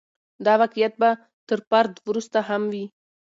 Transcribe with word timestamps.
دا 0.45 0.53
واقعیت 0.61 0.93
به 1.01 1.09
تر 1.47 1.59
فرد 1.69 1.93
وروسته 2.09 2.39
هم 2.49 2.61
وي. 2.71 2.85